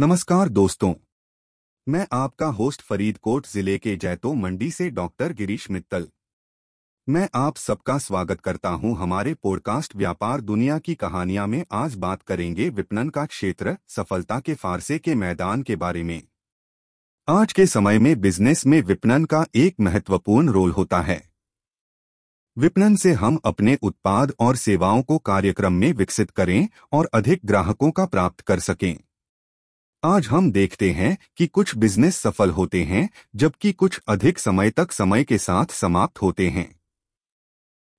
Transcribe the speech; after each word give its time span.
नमस्कार 0.00 0.48
दोस्तों। 0.48 0.94
मैं 1.88 2.06
आपका 2.12 2.46
होस्ट 2.46 2.82
फरीदकोट 2.82 3.46
ज़िले 3.46 3.78
के 3.78 3.96
जैतो 3.96 4.34
मंडी 4.34 4.70
से 4.70 4.90
डॉक्टर 4.90 5.32
गिरीश 5.32 5.70
मित्तल। 5.70 6.08
मैं 7.08 7.28
आप 7.34 7.56
सबका 7.56 7.98
स्वागत 7.98 8.40
करता 8.40 8.68
हूँ 8.68 8.96
हमारे 8.98 9.34
पॉडकास्ट 9.34 9.96
व्यापार 9.96 10.40
दुनिया 10.40 10.78
की 10.78 10.94
कहानियाँ 10.94 11.46
में। 11.46 11.64
आज 11.72 11.94
बात 11.94 12.22
करेंगे 12.22 12.68
विपणन 12.68 13.08
का 13.08 13.26
क्षेत्र, 13.26 13.76
सफलता 13.88 14.40
के 14.40 14.54
फारसे 14.54 14.98
के 14.98 15.14
मैदान 15.14 15.62
के 15.62 15.76
बारे 15.76 16.02
में। 16.02 16.22
आज 17.28 17.52
के 17.52 17.66
समय 17.66 17.98
में 17.98 18.20
बिज़नेस 18.20 18.66
में 18.66 18.82
विपणन 18.82 19.24
का 19.24 19.46
एक 19.54 19.74
महत्वपूर्ण 19.80 20.50
रोल 20.50 20.70
होता 20.70 21.00
है। 21.00 21.30
विपणन 22.58 22.96
से 22.96 23.12
हम 23.12 23.40
अपने 23.44 23.78
उत्पाद 23.82 24.32
और 24.40 24.56
सेवाओं 24.56 25.02
को 25.02 25.18
कार्यक्रम 25.18 25.72
में 25.72 25.92
विकसित 25.92 26.30
करें 26.30 26.68
और 26.92 27.10
अधिक 27.14 27.40
ग्राहकों 27.44 27.90
का 27.90 28.06
प्राप्त 28.06 28.40
कर 28.40 28.60
सकें। 28.60 29.03
आज 30.04 30.26
हम 30.26 30.52
देखते 30.52 30.90
हैं 30.90 31.18
कि 31.36 31.46
कुछ 31.46 31.76
बिज़नेस 31.76 32.16
सफल 32.16 32.50
होते 32.50 32.84
हैं, 32.84 33.10
जबकि 33.36 33.72
कुछ 33.72 34.00
अधिक 34.08 34.38
समय 34.38 34.70
तक 34.70 34.92
समय 34.92 35.24
के 35.24 35.38
साथ 35.38 35.66
समाप्त 35.66 36.22
होते 36.22 36.48
हैं। 36.48 36.80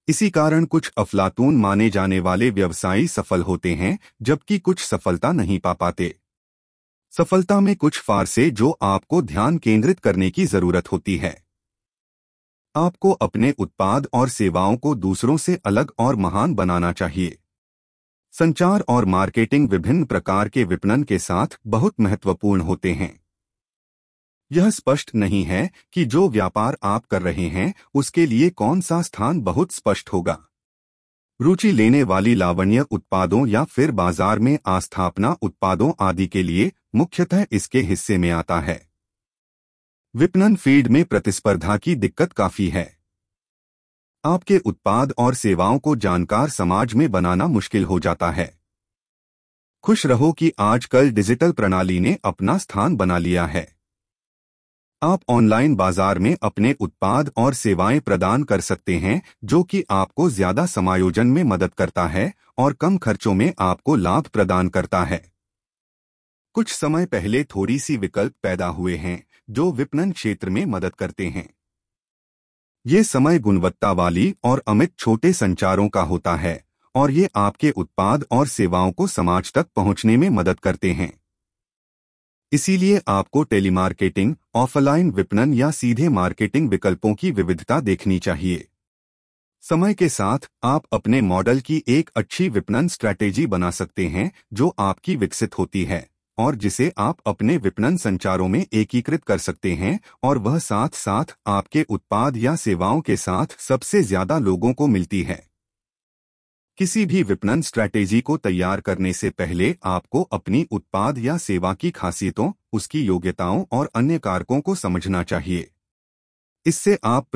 इसी 0.08 0.30
कारण 0.30 0.66
कुछ 0.66 0.92
अफलातून 0.98 1.56
माने 1.58 1.90
जाने 1.90 2.20
वाले 2.20 2.50
व्यवसायी 2.50 3.08
सफल 3.08 3.42
होते 3.42 3.76
हैं, 3.76 4.00
जबकि 4.22 4.60
कुछ 4.60 4.80
सफलता 4.80 5.32
नहीं 5.32 5.60
पा 5.60 5.74
पाते। 5.74 6.16
सफलता 7.12 7.60
में 7.60 7.76
कुछ 7.76 8.02
फारसे 8.02 8.50
जो 8.50 8.78
आपको 8.82 9.22
ध्यान 9.22 9.58
केंद्रित 9.58 10.00
करने 10.00 10.32
की 10.32 10.46
ज़रूरत 10.46 10.92
होती 10.92 11.18
है। 11.18 11.44
आपको 12.76 13.12
अपने 13.12 13.52
उत्पाद 13.52 14.08
और 14.14 14.30
सेवाओं 14.30 14.78
को 14.78 14.96
दूसरों 14.96 15.38
से 15.38 15.60
अलग 15.66 15.92
और 16.00 16.16
महान 16.16 16.56
बनाना 16.56 16.92
चाहिए। 16.92 17.38
संचार 18.40 18.84
और 18.90 19.06
मार्केटिंग 19.06 19.70
विभिन्न 19.70 20.06
प्रकार 20.06 20.50
के 20.50 20.64
विपणन 20.64 21.04
के 21.04 21.20
साथ 21.20 21.58
बहुत 21.68 22.00
महत्वपूर्ण 22.00 22.62
होते 22.62 22.94
हैं। 22.94 23.20
यह 24.52 24.70
स्पष्ट 24.70 25.16
नहीं 25.16 25.44
है 25.44 25.70
कि 25.94 26.06
जो 26.06 26.28
व्यापार 26.30 26.78
आप 26.84 27.06
कर 27.06 27.22
रहे 27.22 27.48
हैं, 27.48 27.74
उसके 27.94 28.26
लिए 28.26 28.50
कौन 28.50 28.82
सा 28.82 29.02
स्थान 29.02 29.42
बहुत 29.42 29.72
स्पष्ट 29.72 30.10
होगा। 30.10 30.38
रुचि 31.40 31.72
लेने 31.72 32.04
वाली 32.04 32.36
लावण्य 32.36 32.82
उत्पादों 32.82 33.48
या 33.48 33.64
फिर 33.64 33.92
बाज़ार 33.92 34.40
में 34.40 34.58
आस्थापना 34.68 35.36
उत्पादों 35.42 35.92
आदि 36.00 36.28
के 36.28 36.44
लिए 36.44 36.72
मुख्यतः 36.96 37.46
इसके 37.52 37.82
हिस्से 37.82 38.18
में 38.18 38.30
आता 38.32 38.60
है। 38.60 38.80
विपणन 40.16 40.56
फ़ील्ड 40.56 40.88
में 40.88 41.04
प्रतिस्पर्धा 41.06 41.78
की 41.78 41.96
दिक्कत 41.96 42.34
काफ़ी 42.34 42.70
है। 42.70 42.98
आपके 44.26 44.58
उत्पाद 44.58 45.14
और 45.18 45.34
सेवाओं 45.34 45.80
को 45.80 45.96
जानकार 45.96 46.50
समाज 46.50 46.94
में 46.94 47.12
बनाना 47.12 47.48
मुश्किल 47.48 47.84
हो 47.86 48.00
जाता 48.00 48.32
है। 48.32 48.54
खुश 49.84 50.06
रहो 50.06 50.32
कि 50.32 50.52
आजकल 50.60 51.10
डिजिटल 51.12 51.52
प्रणाली 51.52 52.00
ने 52.00 52.18
अपना 52.26 52.58
स्थान 52.58 52.96
बना 52.96 53.18
लिया 53.18 53.46
है। 53.46 53.76
आप 55.02 55.22
ऑनलाइन 55.30 55.76
बाज़ार 55.76 56.20
में 56.20 56.38
अपने 56.44 56.74
उत्पाद 56.80 57.32
और 57.38 57.54
सेवाएँ 57.54 58.00
प्रदान 58.00 58.44
कर 58.44 58.62
सकते 58.62 58.98
हैं, 58.98 59.22
जो 59.44 59.64
कि 59.64 59.84
आपको 59.90 60.30
ज़्यादा 60.30 60.66
समायोजन 60.66 61.28
में 61.28 61.44
मदद 61.44 61.74
करता 61.74 62.08
है 62.08 62.34
और 62.58 62.74
कम 62.74 62.98
खर्चों 62.98 63.34
में 63.34 63.54
आपको 63.60 63.96
लाभ 63.96 64.28
प्रदान 64.28 64.70
करता 64.70 65.04
है। 65.04 65.24
कुछ 66.54 66.72
समय 66.74 67.06
पहले 67.06 67.44
थोड़ी 67.44 67.80
सी 67.80 67.98
विकल्प 67.98 68.34
पैदा 68.44 68.68
हुए 68.68 68.96
हैं, 68.96 69.24
जो 69.50 69.72
विपणन 69.72 70.12
क्षेत्र 70.12 70.50
में 70.50 70.66
मदद 70.66 70.96
करते 70.96 71.28
हैं। 71.28 71.50
ये 72.86 73.04
समय 73.04 73.40
गुणवत्ता 73.40 73.92
वाली 73.92 74.36
और 74.44 74.64
अमित 74.68 74.92
छोटे 75.00 75.34
संचारों 75.34 75.90
का 75.90 76.02
होता 76.02 76.36
है, 76.36 76.66
और 76.96 77.12
ये 77.12 77.30
आपके 77.36 77.72
उत्पाद 77.72 78.26
और 78.32 78.48
सेवाओं 78.48 78.92
को 78.92 79.08
समाज 79.08 79.54
तक 79.54 79.68
पहुँचने 79.76 80.18
में 80.18 80.30
मदद 80.30 80.60
करते 80.60 80.92
हैं। 80.92 81.12
इसीलिए 82.52 83.02
आपको 83.08 83.44
टेलीमार्केटिंग, 83.44 84.36
ऑफलाइन 84.56 85.12
विपणन 85.12 85.54
या 85.54 85.72
सीधे 85.72 86.10
मार्केटिंग 86.10 86.70
विकल्पों 86.70 87.14
की 87.14 87.32
विविधता 87.32 87.80
देखनी 87.80 88.20
चाहिए। 88.20 88.68
समय 89.64 89.94
के 89.94 90.10
साथ 90.10 90.50
आप 90.64 90.84
अपने 90.92 91.22
मॉडल 91.22 91.60
की 91.60 91.84
एक 91.88 92.10
अच्छी 92.16 92.50
विपणन 92.50 92.88
स्ट्रैटेजी 92.88 93.46
बना 93.48 93.72
सकते 93.72 94.08
हैं, 94.08 94.32
जो 94.54 94.76
आपकी 94.80 95.16
विकसित 95.16 95.58
होती 95.58 95.84
है। 95.84 96.15
और 96.38 96.56
जिसे 96.56 96.92
आप 96.98 97.18
अपने 97.28 97.58
विपणन 97.58 97.98
संचारों 97.98 98.48
में 98.48 98.66
एकीकृत 98.74 99.24
कर 99.24 99.38
सकते 99.38 99.74
हैं 99.74 100.00
और 100.24 100.38
वह 100.38 100.58
साथ 100.60 100.96
साथ 100.96 101.36
आपके 101.48 101.84
उत्पाद 101.90 102.38
या 102.38 102.56
सेवाओं 102.56 103.02
के 103.02 103.18
साथ 103.18 103.60
सबसे 103.60 104.02
ज़्यादा 104.04 104.40
लोगों 104.40 104.74
को 104.74 104.88
मिलती 104.88 105.22
है। 105.24 105.44
किसी 106.78 107.06
भी 107.06 107.22
विपणन 107.24 107.62
स्ट्रैटेजी 107.62 108.20
को 108.22 108.38
तैयार 108.38 108.82
करने 108.82 109.14
से 109.14 109.30
पहले 109.30 109.76
आपको 109.84 110.22
अपनी 110.24 110.66
उत्पाद 110.72 111.18
या 111.18 111.38
सेवा 111.38 111.74
की 111.74 111.92
खासियतों, 111.92 112.52
उसकी 112.74 113.02
योग्यताओं 113.02 113.64
और 113.72 113.90
अन्य 113.96 114.18
कारकों 114.20 114.60
को 114.62 114.76
समझना 114.76 115.24
चाहिए। 115.24 115.70
इससे 116.66 116.98
आप 117.04 117.28